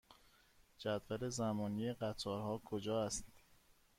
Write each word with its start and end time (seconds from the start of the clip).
جدول 0.79 1.29
زمانی 1.29 1.93
قطارها 1.93 2.57
کجا 2.65 3.03
است؟ 3.03 3.23